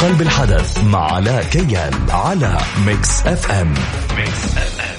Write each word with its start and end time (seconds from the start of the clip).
قلب 0.00 0.22
الحدث 0.22 0.84
مع 0.84 1.12
علاء 1.12 1.44
كيال 1.44 1.94
على 2.10 2.58
ميكس 2.86 3.26
اف 3.26 3.50
ام 3.50 3.74
ميكس 4.16 4.44
اف 4.56 4.80
ام 4.80 4.95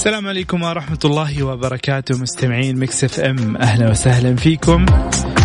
السلام 0.00 0.28
عليكم 0.28 0.62
ورحمة 0.62 0.98
الله 1.04 1.42
وبركاته 1.42 2.18
مستمعين 2.18 2.78
مكس 2.78 3.04
إف 3.04 3.20
إم 3.20 3.56
أهلا 3.56 3.90
وسهلا 3.90 4.36
فيكم. 4.36 4.86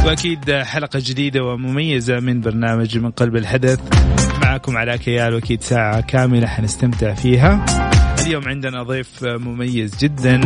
وأكيد 0.06 0.52
حلقة 0.52 1.00
جديدة 1.06 1.44
ومميزة 1.44 2.20
من 2.20 2.42
برنامج 2.42 2.98
من 2.98 3.12
قلب 3.12 3.36
الحدث. 3.36 3.80
معكم 4.42 4.78
على 4.78 4.98
كيال 4.98 5.34
وأكيد 5.34 5.64
ساعة 5.64 6.02
كاملة 6.02 6.48
حنستمتع 6.48 7.14
فيها. 7.14 7.66
اليوم 8.26 8.48
عندنا 8.48 8.84
ضيف 8.84 9.24
مميز 9.24 9.98
جدا. 9.98 10.42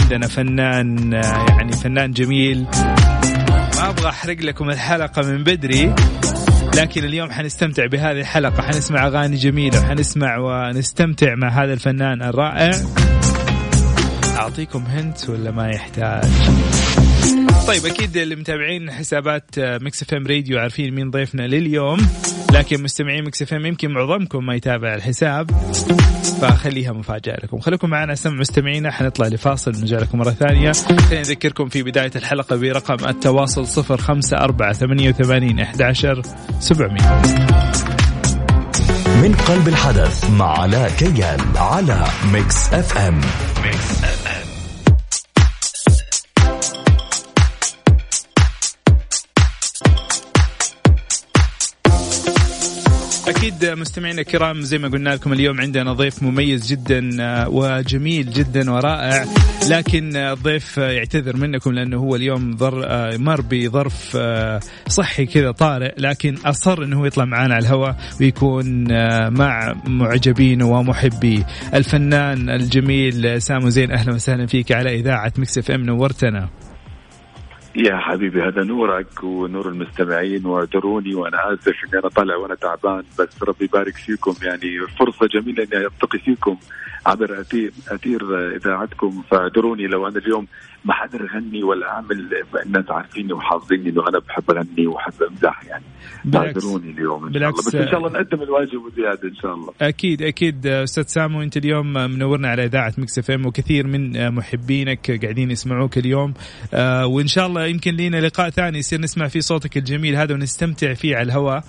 عندنا 0.00 0.26
فنان 0.26 1.12
يعني 1.48 1.72
فنان 1.72 2.10
جميل. 2.10 2.66
ما 3.76 3.88
أبغى 3.88 4.08
أحرق 4.08 4.36
لكم 4.40 4.70
الحلقة 4.70 5.22
من 5.22 5.44
بدري 5.44 5.94
لكن 6.76 7.04
اليوم 7.04 7.30
حنستمتع 7.30 7.86
بهذه 7.86 8.20
الحلقة. 8.20 8.62
حنسمع 8.62 9.06
أغاني 9.06 9.36
جميلة 9.36 9.80
وحنسمع 9.80 10.38
ونستمتع 10.38 11.34
مع 11.34 11.48
هذا 11.48 11.72
الفنان 11.72 12.22
الرائع. 12.22 12.70
أعطيكم 14.40 14.84
hint 14.84 15.28
ولا 15.28 15.50
ما 15.50 15.68
يحتاج؟ 15.68 16.24
طيب 17.66 17.86
أكيد 17.86 18.16
اللي 18.16 18.36
متابعين 18.36 18.90
حسابات 18.90 19.44
مكس 19.58 20.02
إف 20.02 20.14
إم 20.14 20.26
راديو 20.26 20.58
عارفين 20.58 20.94
مين 20.94 21.10
ضيفنا 21.10 21.42
لليوم 21.42 21.98
لكن 22.52 22.82
مستمعين 22.82 23.24
مكس 23.24 23.42
إف 23.42 23.54
إم 23.54 23.66
يمكن 23.66 23.90
معظمكم 23.90 24.46
ما 24.46 24.54
يتابع 24.54 24.94
الحساب 24.94 25.50
فخليها 26.40 26.92
مفاجأة 26.92 27.36
لكم. 27.44 27.58
خليكم 27.58 27.90
معنا 27.90 28.14
سمع 28.14 28.34
مستمعينا 28.40 28.90
حنطلع 28.90 29.26
لفاصل 29.26 29.70
نرجع 29.70 29.98
لكم 29.98 30.18
مرة 30.18 30.30
ثانية. 30.30 30.72
خلينا 30.72 31.20
نذكركم 31.20 31.68
في 31.68 31.82
بداية 31.82 32.10
الحلقة 32.16 32.56
برقم 32.56 33.08
التواصل 33.08 33.82
054 33.90 34.72
88 34.72 35.60
11 35.60 36.22
700 36.60 37.89
من 39.22 39.34
قلب 39.34 39.68
الحدث 39.68 40.30
مع 40.30 40.58
علاء 40.60 40.90
كيال 40.90 41.40
على 41.56 42.04
ميكس 42.32 42.72
أف 42.72 42.98
أم. 42.98 43.20
ميكس 43.64 44.04
أف 44.04 44.26
أم. 44.26 44.39
أكيد 53.30 53.64
مستمعينا 53.64 54.20
الكرام 54.20 54.60
زي 54.60 54.78
ما 54.78 54.88
قلنا 54.88 55.10
لكم 55.10 55.32
اليوم 55.32 55.60
عندنا 55.60 55.92
ضيف 55.92 56.22
مميز 56.22 56.66
جدا 56.66 57.10
آه، 57.20 57.48
وجميل 57.48 58.30
جدا 58.30 58.70
ورائع. 58.70 59.24
لكن 59.70 60.16
الضيف 60.16 60.76
يعتذر 60.78 61.36
منكم 61.36 61.72
لأنه 61.72 61.96
هو 61.96 62.16
اليوم 62.16 62.56
ضر 62.56 62.84
آه، 62.86 63.16
مر 63.16 63.40
بظرف 63.50 64.12
آه، 64.16 64.60
صحي 64.88 65.26
كذا 65.26 65.50
طارئ. 65.50 65.92
لكن 65.98 66.36
أصر 66.44 66.82
إنه 66.82 67.00
هو 67.00 67.06
يطلع 67.06 67.24
معنا 67.24 67.54
على 67.54 67.66
الهواء 67.66 67.96
ويكون 68.20 68.88
مع 69.38 69.74
معجبين 69.86 70.62
ومحبي. 70.62 71.44
الفنان 71.74 72.50
الجميل 72.50 73.42
سامو 73.42 73.68
زين 73.68 73.92
أهلا 73.92 74.14
وسهلا 74.14 74.46
فيك 74.46 74.72
على 74.72 74.94
إذاعة 75.00 75.32
مكس 75.38 75.58
إف 75.58 75.70
إم 75.70 75.80
نورتنا. 75.80 76.48
يا 77.76 77.96
حبيبي 77.96 78.42
هذا 78.42 78.64
نورك 78.64 79.24
ونور 79.24 79.68
المستمعين 79.68 80.46
واعذروني 80.46 81.14
وأنا 81.14 81.52
آسف 81.52 81.74
إني 81.88 82.00
أنا 82.00 82.08
طالع 82.08 82.36
وأنا 82.36 82.54
تعبان 82.54 83.02
بس 83.18 83.42
ربي 83.42 83.64
يبارك 83.64 83.96
فيكم. 83.96 84.34
يعني 84.42 84.86
فرصة 84.98 85.26
جميلة 85.26 85.64
إني 85.64 85.86
ألتقي 85.86 86.18
فيكم 86.18 86.56
عبر 87.06 87.40
اثير 87.40 87.72
أثير 87.88 88.20
إذاعتكم. 88.56 89.22
فاعذروني 89.30 89.86
لو 89.86 90.08
أنا 90.08 90.18
اليوم 90.18 90.46
ما 90.84 90.94
حقدر 90.94 91.28
أغني 91.34 91.62
ولا 91.62 91.88
أعمل 91.88 92.44
الناس 92.66 92.90
عارفيني 92.90 93.32
وحافظيني 93.32 93.90
إنه 93.90 94.08
أنا 94.08 94.18
بحب 94.18 94.50
أغني 94.50 94.86
وحب 94.86 95.22
أمزح 95.30 95.64
يعني. 95.64 95.84
اعذروني 96.34 96.90
اليوم 96.90 97.26
إن 97.26 97.32
بالعكس 97.32 97.70
شاء 97.70 97.70
الله. 97.70 97.80
بس 97.80 97.86
إن 97.86 97.90
شاء 97.90 97.98
الله 97.98 98.20
نقدم 98.20 98.42
الواجب 98.42 98.84
وزيادة 98.84 99.28
إن 99.28 99.34
شاء 99.34 99.54
الله. 99.54 99.72
أكيد 99.80 100.22
أكيد. 100.22 100.66
أستاذ 100.66 101.02
سامو 101.02 101.42
أنت 101.42 101.56
اليوم 101.56 101.92
منورنا 101.92 102.48
على 102.48 102.64
إذاعة 102.64 102.92
مكس 102.98 103.18
إف 103.18 103.30
إم 103.30 103.46
وكثير 103.46 103.86
من 103.86 104.30
محبينك 104.34 105.22
قاعدين 105.22 105.50
يسمعوك 105.50 105.98
اليوم. 105.98 106.34
آه، 106.74 107.06
وإن 107.06 107.26
شاء 107.26 107.46
الله 107.46 107.59
يمكن 107.66 107.94
لينا 107.96 108.16
لقاء 108.16 108.50
ثاني 108.50 108.78
يصير 108.78 109.00
نسمع 109.00 109.28
فيه 109.28 109.40
صوتك 109.40 109.76
الجميل 109.76 110.16
هذا 110.16 110.34
ونستمتع 110.34 110.94
فيه 110.94 111.16
على 111.16 111.22
الهواء 111.22 111.64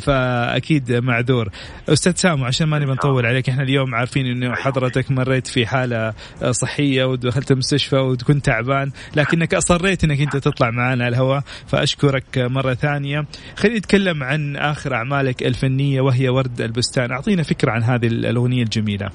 فأكيد 0.00 0.92
معذور 0.92 1.48
أستاذ 1.88 2.12
سامو 2.16 2.44
عشان 2.44 2.66
ما 2.66 2.78
نبي 2.78 2.92
نطول 2.92 3.26
عليك 3.26 3.48
إحنا 3.48 3.62
اليوم 3.62 3.94
عارفين 3.94 4.26
إنه 4.26 4.54
حضرتك 4.54 5.10
مريت 5.10 5.46
في 5.46 5.66
حالة 5.66 6.14
صحية 6.50 7.04
ودخلت 7.04 7.50
المستشفى 7.50 7.96
وكنت 7.96 8.44
تعبان 8.44 8.90
لكنك 9.16 9.54
أصريت 9.54 10.04
إنك 10.04 10.20
أنت 10.20 10.36
تطلع 10.36 10.70
معنا 10.70 11.04
على 11.04 11.08
الهواء 11.08 11.42
فأشكرك 11.66 12.38
مرة 12.38 12.74
ثانية. 12.74 13.26
خلينا 13.56 13.78
نتكلم 13.78 14.22
عن 14.22 14.56
آخر 14.56 14.94
أعمالك 14.94 15.42
الفنية 15.42 16.00
وهي 16.00 16.28
ورد 16.28 16.60
البستان. 16.60 17.10
أعطينا 17.10 17.42
فكرة 17.42 17.70
عن 17.70 17.82
هذه 17.82 18.06
الأغنية 18.06 18.62
الجميلة. 18.62 19.10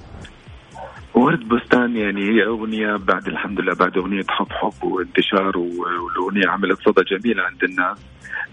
ورد 1.30 1.48
بستان 1.48 1.96
يعني 1.96 2.22
هي 2.22 2.46
أغنية 2.46 2.96
بعد 2.96 3.28
الحمد 3.28 3.60
لله 3.60 3.74
بعد 3.74 3.98
أغنية 3.98 4.24
حب 4.30 4.48
حب 4.50 4.84
وانتشار 4.84 5.58
والأغنية 5.58 6.48
عملت 6.48 6.80
صدى 6.82 7.04
جميل 7.04 7.40
عند 7.40 7.64
الناس. 7.64 7.98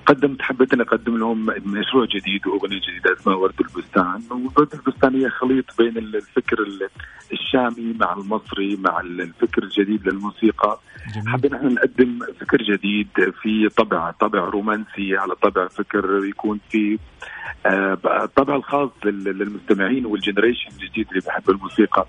قدمت 0.06 0.42
حبيت 0.42 0.74
أن 0.74 0.80
أقدم 0.80 1.16
لهم 1.16 1.46
مشروع 1.46 2.04
جديد 2.04 2.46
وأغنية 2.46 2.80
جديدة 2.80 3.12
اسمها 3.12 3.34
ورد 3.34 3.60
البستان. 3.60 4.22
وورد 4.30 4.74
البستان 4.74 5.14
هي 5.14 5.30
خليط 5.30 5.64
بين 5.78 5.98
الفكر 5.98 6.66
الشامي 7.32 7.94
مع 8.00 8.12
المصري 8.12 8.76
مع 8.76 9.00
الفكر 9.00 9.62
الجديد 9.62 10.08
للموسيقى. 10.08 10.80
حبينا 11.26 11.56
إحنا 11.56 11.68
نقدم 11.68 12.18
فكر 12.40 12.62
جديد 12.62 13.08
في 13.42 13.68
طبع 13.76 14.10
طبع 14.10 14.38
رومانسي 14.38 15.16
على 15.16 15.34
طبع 15.34 15.68
فكر 15.68 16.24
يكون 16.24 16.60
في 16.70 16.98
الطبع 18.06 18.54
آه، 18.54 18.56
الخاص 18.56 18.90
للمستمعين 19.04 20.06
والجنريشن 20.06 20.70
الجديد 20.70 21.08
اللي 21.08 21.20
بحب 21.26 21.50
الموسيقى. 21.50 22.06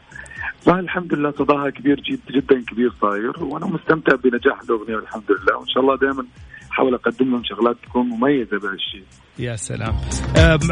فالحمد 0.61 1.13
لله 1.13 1.31
صداها 1.31 1.69
كبير 1.69 1.99
جد 1.99 2.19
جدا 2.31 2.61
كبير 2.61 2.93
صاير 3.01 3.43
وأنا 3.43 3.65
مستمتع 3.65 4.15
بنجاح 4.15 4.61
الأغنية 4.61 4.95
والحمد 4.95 5.31
لله. 5.31 5.57
وإن 5.57 5.67
شاء 5.67 5.83
الله 5.83 5.97
دائما 5.97 6.25
احاول 6.77 6.93
أقدم 6.93 7.31
لهم 7.31 7.41
شغلات 7.43 7.75
تكون 7.83 8.05
مميزة 8.05 8.59
بهالشيء 8.59 9.03
يا 9.39 9.55
سلام. 9.55 9.95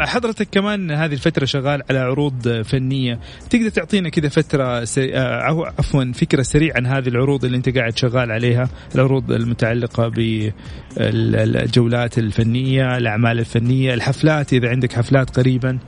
حضرتك 0.00 0.48
كمان 0.50 0.90
هذه 0.90 1.12
الفترة 1.12 1.44
شغال 1.44 1.82
على 1.90 1.98
عروض 1.98 2.62
فنية. 2.62 3.20
تقدر 3.50 3.68
تعطينا 3.68 4.08
كذا 4.08 4.28
فترة 4.28 4.84
سري... 4.84 5.16
آه، 5.16 5.70
عفوا 5.78 6.12
فكرة 6.12 6.42
سريعة 6.42 6.76
عن 6.76 6.86
هذه 6.86 7.08
العروض 7.08 7.44
اللي 7.44 7.56
أنت 7.56 7.78
قاعد 7.78 7.96
شغال 7.96 8.32
عليها؟ 8.32 8.68
العروض 8.94 9.32
المتعلقة 9.32 10.08
بالجولات 10.96 12.18
الفنية 12.18 12.96
الأعمال 12.96 13.38
الفنية 13.38 13.94
الحفلات 13.94 14.52
إذا 14.52 14.68
عندك 14.68 14.92
حفلات 14.92 15.36
قريبا. 15.38 15.78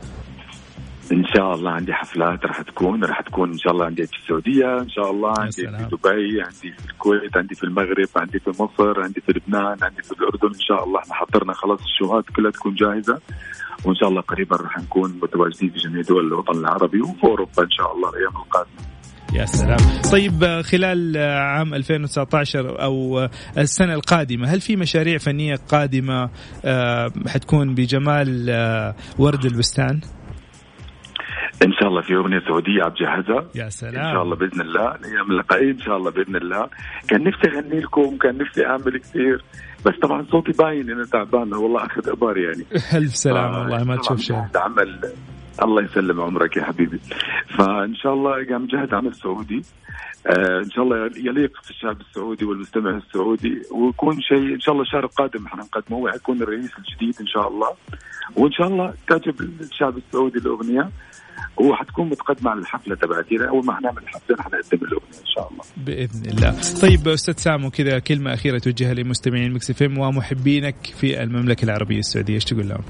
إن 1.13 1.25
شاء 1.37 1.55
الله 1.55 1.71
عندي 1.71 1.93
حفلات 1.93 2.45
راح 2.47 2.63
تكون 2.63 3.05
راح 3.05 3.21
تكون 3.21 3.53
إن 3.53 3.59
شاء 3.59 3.73
الله 3.73 3.85
عندي 3.85 4.07
في 4.07 4.17
السعودية 4.23 4.79
إن 4.81 4.89
شاء 4.91 5.11
الله 5.11 5.35
عندي 5.39 5.53
في 5.53 5.89
دبي 5.93 6.43
عندي 6.43 6.73
في 6.79 6.91
الكويت 6.91 7.37
عندي 7.37 7.55
في 7.55 7.65
المغرب 7.65 8.09
عندي 8.17 8.39
في 8.39 8.51
مصر 8.51 9.01
عندي 9.03 9.21
في 9.21 9.33
لبنان 9.33 9.77
عندي 9.83 10.03
في 10.03 10.13
الأردن 10.13 10.49
إن 10.55 10.61
شاء 10.61 10.85
الله 10.85 11.01
إحنا 11.01 11.15
حضرنا 11.15 11.53
خلاص 11.53 11.81
الشوهات 11.83 12.25
كلها 12.37 12.51
تكون 12.51 12.75
جاهزة 12.75 13.21
وإن 13.85 13.95
شاء 13.95 14.09
الله 14.09 14.21
قريبا 14.21 14.57
راح 14.57 14.79
نكون 14.79 15.19
متواجدين 15.23 15.71
في 15.71 15.79
جميع 15.79 16.03
دول 16.03 16.27
الوطن 16.27 16.59
العربي 16.59 17.01
وفي 17.01 17.25
أوروبا 17.25 17.63
إن 17.63 17.71
شاء 17.71 17.95
الله 17.97 18.09
الأيام 18.11 18.37
القادمة. 18.37 18.89
يا 19.35 19.45
سلام. 19.45 19.77
طيب 20.13 20.61
خلال 20.63 21.17
عام 21.19 21.75
2019 21.75 22.83
أو 22.83 23.29
السنة 23.59 23.95
القادمة 23.95 24.49
هل 24.49 24.61
في 24.61 24.77
مشاريع 24.77 25.19
فنية 25.19 25.55
قادمة 25.69 26.31
آه، 26.65 27.13
حتكون 27.27 27.75
بجمال 27.75 28.47
آه، 28.51 28.95
ورد 29.19 29.45
البستان؟ 29.45 30.01
إن 31.63 31.73
شاء 31.73 31.89
الله 31.89 32.03
في 32.03 32.15
أغنية 32.15 32.41
سعودية 32.41 32.83
عم 32.83 32.93
جهزها 33.01 33.45
يا 33.55 33.69
سلام 33.69 34.07
إن 34.07 34.13
شاء 34.13 34.23
الله 34.23 34.37
بإذن 34.37 34.61
الله 34.61 34.95
الأيام 34.95 35.31
اللقائية 35.31 35.73
إن 35.73 35.81
شاء 35.81 35.97
الله 35.97 36.11
بإذن 36.11 36.37
الله. 36.37 36.69
كان 37.09 37.25
نفسي 37.25 37.49
أغني 37.49 37.81
لكم 37.81 38.17
كان 38.17 38.39
نفسي 38.39 38.67
أعمل 38.67 38.99
كثير. 38.99 39.45
بس 39.87 39.95
طبعا 40.03 40.27
صوتي 40.31 40.53
باين 40.53 40.91
انه 40.91 41.05
تعبان. 41.05 41.55
والله 41.55 41.87
أخذ 41.87 42.09
إبار 42.09 42.39
يعني. 42.39 42.65
ألف 42.95 43.17
سلامة. 43.17 43.61
والله 43.61 43.85
ما 43.85 43.97
تشوف 43.97 44.21
شيء. 44.21 44.37
عمل 44.57 45.01
الله 45.63 45.83
يسلم 45.83 46.21
عمرك 46.21 46.57
يا 46.57 46.65
حبيبي. 46.65 47.01
فإن 47.59 47.95
شاء 47.95 48.15
الله 48.15 48.47
قام 48.51 48.67
جهد 48.67 48.95
عن 48.95 49.07
السعودي 49.07 49.63
آه 50.27 50.59
إن 50.59 50.71
شاء 50.71 50.85
الله 50.85 51.11
يليق 51.17 51.53
في 51.65 51.71
الشعب 51.71 52.01
السعودي 52.01 52.45
والمستمع 52.45 52.97
السعودي. 52.97 53.63
ويكون 53.73 54.21
شيء 54.21 54.55
إن 54.55 54.61
شاء 54.61 54.73
الله 54.73 54.83
الشهر 54.83 55.05
القادم 55.05 55.47
إحنا 55.47 55.63
نقدمه 55.63 55.99
ويكون 55.99 56.43
الرئيس 56.43 56.71
الجديد 56.79 57.21
إن 57.21 57.27
شاء 57.27 57.49
الله. 57.49 57.69
وإن 58.37 58.53
شاء 58.53 58.67
الله 58.69 58.95
تعجب 59.09 59.41
الشعب 59.41 59.97
السعودي 59.97 60.39
الأغنية. 60.39 60.91
وحتكون 61.57 62.09
متقدمة 62.09 62.51
على 62.51 62.61
الحفلة 62.61 62.95
تبعتي 62.95 63.49
اول 63.49 63.67
ما 63.67 63.77
حنعمل 63.77 63.99
الحفلة 64.03 64.37
حنقدم 64.37 64.87
الأغنية 64.87 65.21
إن 65.21 65.27
شاء 65.35 65.51
الله. 65.51 65.65
بإذن 65.77 66.31
الله. 66.31 66.57
طيب 66.83 67.09
أستاذ 67.09 67.35
سامو 67.37 67.71
كذا 67.71 67.99
كلمة 67.99 68.35
أخيرة 68.35 68.59
توجهها 68.59 68.95
لمستمعين 68.95 69.53
مكس 69.53 69.83
ومحبينك 69.83 70.77
في 71.01 71.23
المملكة 71.23 71.65
العربية 71.65 71.99
السعودية. 71.99 72.35
إيش 72.35 72.45
تقول 72.45 72.69
لهم؟ 72.69 72.83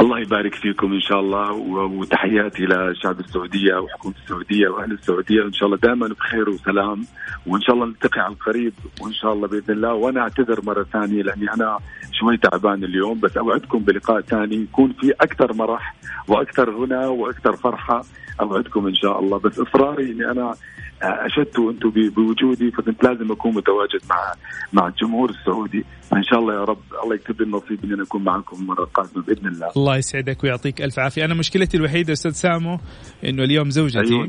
الله 0.00 0.18
يبارك 0.18 0.54
فيكم 0.54 0.92
إن 0.92 1.00
شاء 1.00 1.20
الله 1.20 1.52
وتحياتي 1.98 2.64
لشعب 2.64 3.20
السعودية 3.20 3.74
وحكومة 3.76 4.14
السعودية 4.24 4.68
وأهل 4.68 4.92
السعودية. 4.92 5.42
إن 5.42 5.52
شاء 5.52 5.66
الله 5.66 5.78
دائما 5.78 6.08
بخير 6.08 6.50
وسلام 6.50 7.04
وإن 7.46 7.60
شاء 7.60 7.74
الله 7.74 7.86
نلتقي 7.86 8.20
على 8.20 8.32
القريب 8.32 8.72
وإن 9.00 9.12
شاء 9.12 9.32
الله 9.32 9.48
بإذن 9.48 9.74
الله. 9.74 9.94
وأنا 9.94 10.20
أعتذر 10.20 10.60
مرة 10.64 10.82
ثانية 10.92 11.22
لأني 11.22 11.52
أنا 11.54 11.78
شوي 12.12 12.36
تعبان 12.36 12.84
اليوم 12.84 13.20
بس 13.20 13.36
أوعدكم 13.36 13.78
بلقاء 13.78 14.20
ثاني 14.20 14.56
يكون 14.56 14.92
في 15.00 15.12
أكثر 15.12 15.52
مرح 15.52 15.94
وأكثر 16.28 16.70
هنا 16.70 17.06
وأكثر 17.06 17.56
فرحة. 17.56 18.04
أوعدكم 18.40 18.86
إن 18.86 18.94
شاء 18.94 19.20
الله. 19.20 19.38
بس 19.38 19.58
إصراري 19.58 20.12
إني 20.12 20.30
أنا 20.30 20.54
أشدتوا 21.02 21.70
أنتم 21.70 21.90
بوجودي 21.90 22.70
فكنت 22.70 23.04
لازم 23.04 23.32
أكون 23.32 23.54
متواجد 23.54 24.00
مع 24.10 24.32
مع 24.72 24.88
الجمهور 24.88 25.30
السعودي. 25.30 25.84
فإن 26.10 26.22
شاء 26.22 26.38
الله 26.38 26.54
يا 26.54 26.64
رب 26.64 26.78
الله 27.04 27.14
يكتب 27.14 27.40
لي 27.40 27.46
النصيب 27.46 27.84
إني 27.84 28.02
أكون 28.02 28.24
معكم 28.24 28.56
المرة 28.56 28.82
القادمة 28.82 29.22
بإذن 29.22 29.46
الله. 29.46 29.70
الله 29.76 29.96
يسعدك 29.96 30.44
ويعطيك 30.44 30.82
ألف 30.82 30.98
عافية. 30.98 31.24
أنا 31.24 31.34
مشكلتي 31.34 31.76
الوحيدة 31.76 32.12
أستاذ 32.12 32.30
سامو 32.30 32.78
إنه 33.24 33.44
اليوم 33.44 33.70
زوجتي. 33.70 34.14
أيوة. 34.14 34.28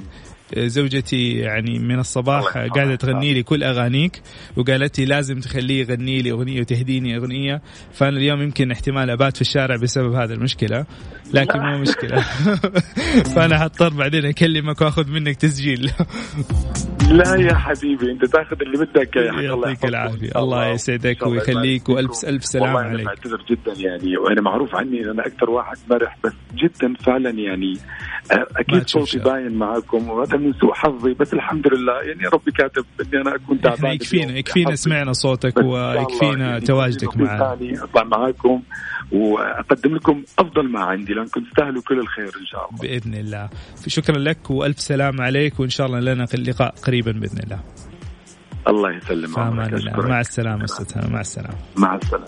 زوجتي 0.57 1.37
يعني 1.37 1.79
من 1.79 1.99
الصباح 1.99 2.57
قاعدة 2.57 2.95
تغني 2.95 3.33
لي 3.33 3.43
كل 3.43 3.63
أغانيك 3.63 4.21
وقالت 4.55 4.99
لي 4.99 5.05
لازم 5.05 5.39
تخليه 5.39 5.79
يغني 5.79 6.21
لي 6.21 6.31
أغنية 6.31 6.59
وتهديني 6.59 7.17
أغنية. 7.17 7.61
فأنا 7.91 8.17
اليوم 8.17 8.41
يمكن 8.41 8.71
احتمال 8.71 9.09
أبات 9.09 9.35
في 9.35 9.41
الشارع 9.41 9.75
بسبب 9.75 10.13
هذا 10.13 10.33
المشكلة 10.33 10.85
لكن 11.33 11.59
مو 11.59 11.77
مشكلة. 11.77 12.21
فأنا 13.35 13.59
حضطر 13.59 13.89
بعدين 13.89 14.25
أكلمك 14.25 14.81
وأخذ 14.81 15.11
منك 15.11 15.35
تسجيل. 15.35 15.91
لا 17.09 17.35
يا 17.35 17.53
حبيبي 17.53 18.11
أنت 18.11 18.25
تأخذ 18.25 18.61
اللي 18.61 18.77
بدك 18.85 19.15
يا 19.15 19.31
حبيبي 19.31 19.45
يعطيك 19.45 19.85
العافية. 19.85 20.31
الله 20.35 20.67
يسعدك 20.67 21.27
ويخليك. 21.27 21.89
والف 21.89 22.25
ألف 22.25 22.45
سلام 22.45 22.63
والله 22.63 22.79
عليك. 22.79 22.99
أنا 22.99 23.15
بعتذر 23.15 23.45
جدا 23.49 23.73
يعني 23.89 24.17
وأنا 24.17 24.41
معروف 24.41 24.75
عني 24.75 25.11
أنا 25.11 25.27
أكثر 25.27 25.49
واحد 25.49 25.77
مرح 25.89 26.17
بس 26.23 26.33
جدا 26.55 26.93
فعلا 26.93 27.29
يعني 27.29 27.73
أكيد 28.31 28.87
صوتي 28.87 29.19
باين 29.19 29.53
معكم 29.53 30.09
وهذا 30.09 30.37
من 30.39 30.53
سوء 30.53 30.73
حظي 30.73 31.13
بس 31.13 31.33
الحمد 31.33 31.67
لله. 31.73 32.01
يعني 32.01 32.27
ربي 32.33 32.51
كاتب 32.51 32.85
إني 33.01 33.21
أنا 33.21 33.35
أكون 33.35 33.61
تعبان 33.61 33.91
يكفينا 33.93 34.37
يكفينا 34.37 34.75
سمعنا 34.75 35.13
صوتك 35.13 35.57
ويكفينا 35.57 36.49
يعني 36.49 36.61
تواجدك 36.61 37.17
معنا. 37.17 37.57
أطلع 37.83 38.03
معاكم 38.03 38.61
وأقدم 39.11 39.95
لكم 39.95 40.23
أفضل 40.39 40.69
ما 40.71 40.79
عندي 40.79 41.13
لانكم 41.13 41.43
تستاهلوا 41.43 41.81
كل 41.81 41.99
الخير 41.99 42.31
إن 42.41 42.45
شاء 42.45 42.69
الله. 42.69 42.81
بإذن 42.81 43.13
الله. 43.13 43.49
شكرا 43.87 44.17
لك 44.17 44.51
وألف 44.51 44.79
سلام 44.79 45.21
عليك 45.21 45.59
وإن 45.59 45.69
شاء 45.69 45.87
الله 45.87 45.99
لنا 45.99 46.23
لقاء 46.23 46.75
قريبا 46.83 47.11
بإذن 47.11 47.39
الله. 47.43 47.59
الله 48.67 48.91
يسلم 48.91 49.31
مع 49.97 50.19
السلامة 50.19 50.63
أستاذ 50.63 51.11
مع 51.11 51.19
السلامة. 51.19 51.55
مع 51.77 51.95
السلامة. 51.95 52.25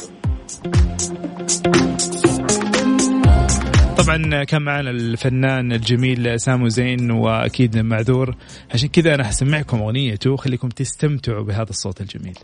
طبعا 4.03 4.43
كان 4.43 4.61
معنا 4.61 4.89
الفنان 4.89 5.71
الجميل 5.71 6.39
سامو 6.39 6.67
زين 6.67 7.11
وأكيد 7.11 7.77
معذور. 7.77 8.35
عشان 8.73 8.89
كذا 8.89 9.15
أنا 9.15 9.23
حسمعكم 9.23 9.81
أغنيته 9.81 10.35
خليكم 10.35 10.69
تستمتعوا 10.69 11.43
بهذا 11.43 11.69
الصوت 11.69 12.01
الجميل. 12.01 12.37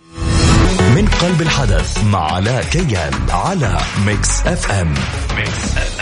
من 0.95 1.05
قلب 1.05 1.41
الحدث 1.41 2.03
مع 2.03 2.33
علاء 2.33 2.63
كيال 2.63 3.13
على 3.29 3.77
ميكس 4.05 4.47
اف 4.47 4.71
ام 4.71 4.93
ميكس 5.37 5.77
اف 5.77 5.96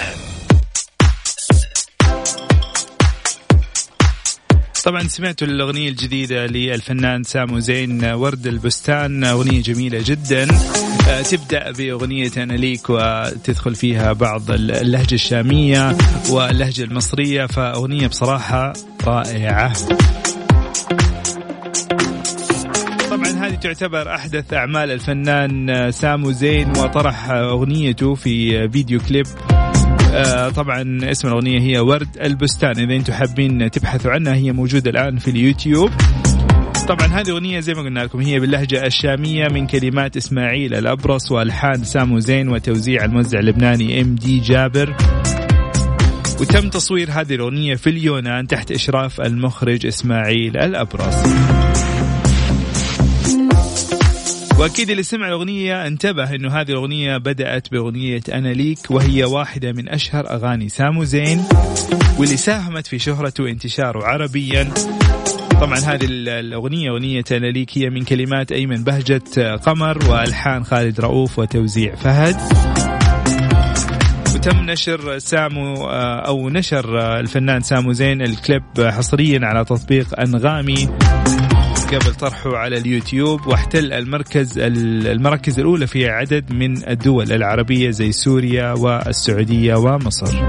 طبعا 4.86 5.04
سمعتوا 5.08 5.48
الأغنية 5.48 5.90
الجديدة 5.90 6.46
للفنان 6.46 7.24
سامو 7.24 7.60
زين 7.60 8.06
ورد 8.06 8.48
البستان. 8.48 9.24
أغنية 9.24 9.62
جميلة 9.62 10.02
جدا. 10.06 10.48
آه، 11.10 11.22
تبدأ 11.22 11.72
بأغنية 11.72 12.32
أنا 12.38 12.54
ليك 12.54 12.90
وتدخل 12.90 13.76
فيها 13.76 14.14
بعض 14.14 14.52
اللهجة 14.52 15.16
الشامية 15.16 15.98
واللهجة 16.30 16.84
المصرية 16.84 17.46
فأغنية 17.46 18.08
بصراحة 18.08 18.74
رائعة. 19.04 19.74
هذه 23.38 23.56
تعتبر 23.56 24.16
أحدث 24.16 24.54
أعمال 24.54 24.92
الفنان 24.92 25.92
سامو 25.92 26.32
زين 26.32 26.70
وطرح 26.70 27.30
أغنيته 27.30 28.16
في 28.16 28.70
فيديو 28.70 29.00
كليب. 29.00 29.26
آه، 30.16 30.50
طبعا 30.50 31.00
اسم 31.04 31.28
الأغنية 31.28 31.60
هي 31.60 31.80
ورد 31.80 32.08
البستان. 32.22 32.80
إذا 32.80 32.96
أنتم 32.96 33.14
حابين 33.14 33.72
تبحثوا 33.72 34.12
عنها 34.12 34.36
هي 34.36 34.52
موجودة 34.52 34.92
الآن 34.92 35.18
في 35.18 35.28
اليوتيوب. 35.32 35.92
طبعا 36.88 37.08
هذه 37.08 37.30
أغنية 37.30 37.60
زي 37.60 37.74
ما 37.74 37.82
قلنا 37.82 38.00
لكم 38.00 38.22
هي 38.22 38.40
باللهجة 38.40 38.86
الشامية 38.86 39.48
من 39.52 39.68
كلمات 39.68 40.18
إسماعيل 40.18 40.74
الأبرص 40.74 41.32
والحان 41.32 41.84
سامو 41.84 42.20
زين 42.20 42.50
وتوزيع 42.50 43.06
الموزع 43.06 43.40
اللبناني 43.40 44.02
إم 44.02 44.16
دي 44.16 44.40
جابر. 44.40 44.96
وتم 46.42 46.70
تصوير 46.70 47.12
هذه 47.12 47.36
الأغنية 47.36 47.76
في 47.76 47.90
اليونان 47.90 48.48
تحت 48.48 48.72
إشراف 48.72 49.22
المخرج 49.22 49.86
إسماعيل 49.86 50.58
الأبرص. 50.58 51.16
وأكيد 54.60 54.90
اللي 54.90 55.04
سمع 55.04 55.28
الأغنية 55.28 55.88
انتبه 55.88 56.36
إنه 56.36 56.62
هذه 56.62 56.72
الأغنية 56.72 57.18
بدأت 57.18 57.72
بأغنية 57.72 58.22
أنا 58.34 58.48
ليك 58.54 58.80
وهي 58.90 59.24
واحدة 59.24 59.72
من 59.72 59.90
أشهر 59.90 60.30
أغاني 60.30 60.70
سامو 60.70 61.04
زين 61.04 61.44
واللي 62.20 62.38
ساهمت 62.38 62.88
في 62.88 63.00
شهرته 63.00 63.44
وانتشاره 63.44 64.06
عربيا. 64.06 64.74
طبعا 65.62 65.78
هذه 65.78 66.06
الأغنية 66.10 66.90
أغنية 66.90 67.24
أنا 67.32 67.46
ليك 67.46 67.78
هي 67.78 67.90
من 67.90 68.04
كلمات 68.04 68.52
أيمن 68.52 68.84
بهجة 68.84 69.56
قمر 69.56 70.10
وألحان 70.10 70.64
خالد 70.64 71.00
رؤوف 71.00 71.40
وتوزيع 71.40 71.96
فهد. 71.96 72.36
وتم 74.36 74.66
نشر 74.70 75.18
سامو 75.18 75.88
أو 76.28 76.50
نشر 76.50 77.20
الفنان 77.20 77.62
سامو 77.62 77.92
زين 77.92 78.22
الكليب 78.22 78.64
حصريا 78.80 79.40
على 79.44 79.66
تطبيق 79.66 80.20
أنغامي. 80.20 80.90
قبل 81.86 82.16
طرحه 82.16 82.58
على 82.58 82.78
اليوتيوب 82.78 83.48
واحتل 83.48 83.94
المركز 83.94 84.60
المراكز 84.60 85.60
الأولى 85.60 85.88
في 85.88 86.10
عدد 86.10 86.54
من 86.54 86.90
الدول 86.90 87.32
العربية 87.32 87.90
زي 87.90 88.12
سوريا 88.12 88.74
والسعودية 88.74 89.76
ومصر. 89.76 90.46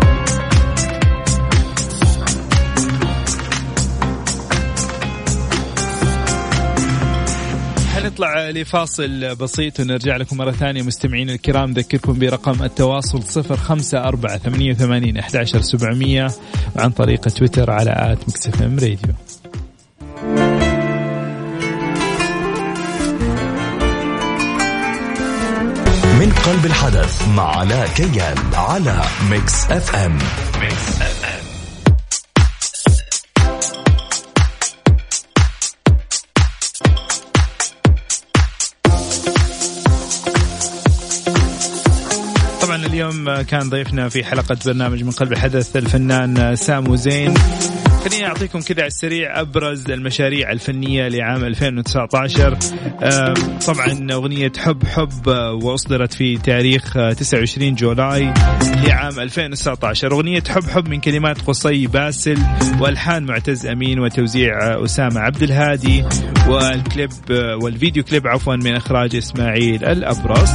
نطلع 8.05 8.51
لفاصل 8.51 9.37
بسيط 9.37 9.81
ونرجع 9.81 10.17
لكم 10.17 10.37
مرة 10.37 10.51
ثانية. 10.51 10.83
مستمعين 10.83 11.31
الكرام 11.31 11.73
ذكركم 11.73 12.19
برقم 12.19 12.63
التواصل 12.63 13.23
صفر 13.23 13.57
خمسة 13.57 13.99
أربعة 13.99 14.39
ثمانية 14.39 14.71
وثمانين 14.71 15.17
أحد 15.17 15.37
عشر 15.37 15.61
سبعمية 15.61 16.29
عن 16.77 16.91
طريق 16.91 17.21
تويتر 17.21 17.71
على 17.71 17.91
at 17.91 18.29
Mix 18.29 18.59
FM 18.59 18.79
Radio. 18.79 19.26
قلب 26.47 26.67
الحدث 26.67 27.29
مع 27.29 27.57
علاء 27.57 27.89
كيال 27.89 28.37
على 28.55 29.03
Mix 29.31 29.65
FM. 29.65 30.19
Mix 30.61 31.01
FM 31.01 31.47
طبعا 42.63 42.77
اليوم 42.77 43.43
كان 43.43 43.71
ضيفنا 43.71 44.09
في 44.09 44.25
حلقة 44.25 44.57
برنامج 44.67 45.03
من 45.03 45.11
قلب 45.11 45.33
الحدث 45.33 45.77
الفنان 45.77 46.57
سامو 46.57 46.97
زين. 46.97 47.35
خليني 48.07 48.27
أعطيكم 48.27 48.61
كذا 48.61 48.79
على 48.79 48.87
السريع 48.87 49.41
أبرز 49.41 49.91
المشاريع 49.91 50.53
الفنية 50.53 51.09
لعام 51.09 51.45
2019 51.45 52.59
طبعا 53.67 54.13
أغنية 54.13 54.53
حب 54.59 54.87
حب 54.87 55.29
آه، 55.29 55.53
وأصدرت 55.53 56.15
في 56.15 56.39
تاريخ 56.39 56.93
29 56.93 57.75
July 57.75 58.35
لعام 58.87 59.21
2019 59.21 60.13
أغنية 60.13 60.43
حب 60.49 60.65
حب 60.65 60.89
من 60.89 61.01
كلمات 61.01 61.41
قصي 61.41 61.87
باسل 61.87 62.39
وألحان 62.81 63.27
معتز 63.27 63.67
أمين 63.67 64.01
وتوزيع 64.01 64.85
أسامة 64.85 65.21
عبد 65.21 65.43
الهادي 65.43 66.05
والكليب 66.49 67.11
آه، 67.31 67.57
والفيديو 67.63 68.05
كليب 68.05 68.27
عفوا 68.27 68.57
من 68.57 68.77
إخراج 68.77 69.17
إسماعيل 69.17 69.85
الابرص 69.85 70.51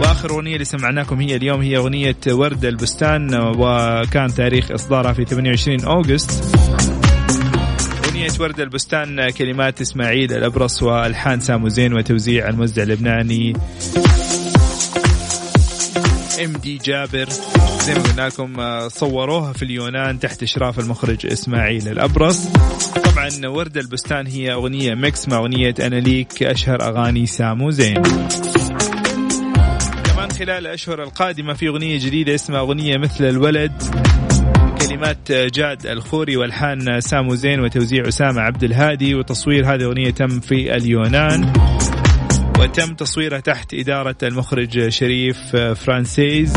وآخر 0.00 0.30
أغنية 0.30 0.54
اللي 0.54 0.64
سمعناكم 0.64 1.20
هي 1.20 1.36
اليوم 1.36 1.60
هي 1.60 1.76
أغنية 1.76 2.16
ورد 2.28 2.64
البستان 2.64 3.34
وكان 3.34 4.34
تاريخ 4.34 4.70
إصدارها 4.70 5.12
في 5.12 5.24
28 5.24 5.84
August. 5.84 6.63
أغنية 8.24 8.40
ورد 8.40 8.60
البستان 8.60 9.30
كلمات 9.30 9.80
إسماعيل 9.80 10.32
الأبرص 10.32 10.82
وألحان 10.82 11.40
سامو 11.40 11.68
زين 11.68 11.92
وتوزيع 11.92 12.48
الموزع 12.48 12.82
اللبناني. 12.82 13.52
MD 16.44 16.78
جابر 16.84 17.28
زي 17.80 17.94
ما 17.94 18.02
قلنا 18.02 18.28
لكم 18.28 18.88
صوروها 18.88 19.52
في 19.52 19.62
اليونان 19.62 20.20
تحت 20.20 20.42
إشراف 20.42 20.78
المخرج 20.78 21.26
إسماعيل 21.26 21.88
الأبرص. 21.88 22.48
طبعا 23.04 23.30
ورد 23.46 23.76
البستان 23.76 24.26
هي 24.26 24.52
أغنية 24.52 24.94
mix 24.94 25.28
مع 25.28 25.38
أغنية 25.38 25.74
أنا 25.80 25.96
ليك 25.96 26.42
أشهر 26.42 26.82
أغاني 26.82 27.26
سامو 27.26 27.70
زين. 27.70 28.02
كمان 30.04 30.32
خلال 30.38 30.50
الأشهر 30.66 31.02
القادمة 31.02 31.54
في 31.54 31.68
أغنية 31.68 31.98
جديدة 31.98 32.34
اسمها 32.34 32.60
أغنية 32.60 32.98
مثل 32.98 33.24
الولد. 33.24 33.82
كلمات 34.94 35.32
جاد 35.32 35.86
الخوري 35.86 36.36
والحان 36.36 37.00
سامو 37.00 37.34
زين 37.34 37.60
وتوزيع 37.60 38.08
أسامة 38.08 38.40
عبد 38.40 38.64
الهادي 38.64 39.14
وتصوير 39.14 39.66
هذه 39.66 39.74
الأغنية 39.74 40.10
تم 40.10 40.40
في 40.40 40.76
اليونان. 40.76 41.52
وتم 42.58 42.94
تصويرها 42.94 43.40
تحت 43.40 43.74
إدارة 43.74 44.16
المخرج 44.22 44.88
شريف 44.88 45.56
فرانسيز. 45.56 46.52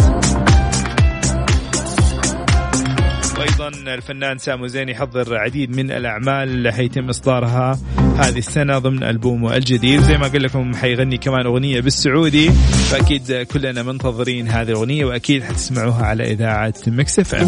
وأيضا 3.38 3.68
الفنان 3.94 4.38
سامو 4.38 4.68
زين 4.68 4.90
يحضر 4.90 5.38
عديد 5.38 5.76
من 5.76 5.92
الأعمال 5.92 6.50
اللي 6.50 6.72
حيتم 6.72 7.10
إصدارها 7.10 7.80
هذه 8.18 8.38
السنة 8.38 8.78
ضمن 8.80 9.04
ألبومه 9.04 9.56
الجديد. 9.56 10.02
زي 10.02 10.18
ما 10.18 10.28
قلت 10.28 10.36
لكم 10.36 10.76
حيغني 10.76 11.18
كمان 11.18 11.46
أغنية 11.46 11.82
بالسعودي. 11.82 12.50
فأكيد 12.92 13.48
كلنا 13.54 13.84
منتظرين 13.84 14.48
هذه 14.48 14.70
الأغنية 14.70 15.06
وأكيد 15.06 15.44
حتسمعوها 15.44 16.06
على 16.06 16.32
إذاعة 16.32 16.74
Mix 16.88 17.20
FM. 17.20 17.48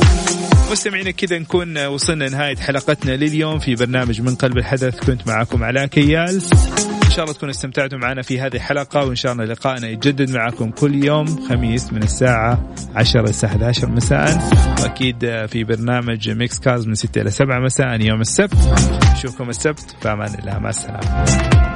مستمعينا 0.71 1.11
كذا 1.11 1.39
نكون 1.39 1.85
وصلنا 1.85 2.29
نهايه 2.29 2.55
حلقتنا 2.55 3.11
لليوم 3.11 3.59
في 3.59 3.75
برنامج 3.75 4.21
من 4.21 4.35
قلب 4.35 4.57
الحدث. 4.57 5.05
كنت 5.05 5.27
معكم 5.27 5.63
علاء 5.63 5.85
كيال. 5.85 6.41
إن 7.05 7.11
شاء 7.11 7.23
الله 7.23 7.33
تكونوا 7.33 7.53
استمتعتوا 7.53 7.97
معنا 7.97 8.21
في 8.21 8.41
هذه 8.41 8.55
الحلقة 8.55 9.05
وإن 9.05 9.15
شاء 9.15 9.31
الله 9.31 9.45
لقائنا 9.45 9.87
يتجدد 9.87 10.31
معكم 10.31 10.71
كل 10.71 11.03
يوم 11.03 11.47
خميس 11.49 11.93
من 11.93 12.03
الساعة 12.03 12.73
10 12.95 13.21
للساعه 13.21 13.51
11 13.51 13.89
مساء. 13.89 14.49
وأكيد 14.81 15.45
في 15.47 15.63
برنامج 15.63 16.29
Mix 16.29 16.59
Cars 16.59 16.87
من 16.87 16.95
6 16.95 17.21
إلى 17.21 17.31
7 17.31 17.59
مساء 17.59 18.01
يوم 18.01 18.21
السبت. 18.21 18.57
نشوفكم 19.13 19.49
السبت 19.49 19.95
فأمان 20.01 20.39
الله 20.39 20.59
مع 20.59 20.69
السلامة. 20.69 21.68